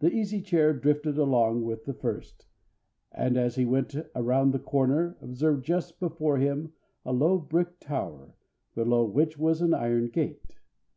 The 0.00 0.10
Easy 0.10 0.40
Chair 0.42 0.72
drifted 0.72 1.16
along 1.16 1.62
with 1.62 1.84
the 1.84 1.94
first, 1.94 2.46
and 3.12 3.36
as 3.36 3.54
he 3.54 3.64
went 3.64 3.94
around 4.16 4.50
the 4.50 4.58
corner 4.58 5.16
observed 5.20 5.64
just 5.64 6.00
before 6.00 6.38
him 6.38 6.72
a 7.04 7.12
low 7.12 7.38
brick 7.38 7.78
tower, 7.78 8.34
below 8.74 9.04
which 9.04 9.38
was 9.38 9.62
an 9.62 9.72
iron 9.72 10.08
gate. 10.08 10.56